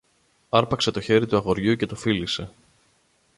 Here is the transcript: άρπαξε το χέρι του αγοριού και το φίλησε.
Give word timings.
άρπαξε 0.49 0.91
το 0.91 0.99
χέρι 1.01 1.25
του 1.25 1.37
αγοριού 1.37 1.75
και 1.75 1.85
το 1.85 1.95
φίλησε. 1.95 2.51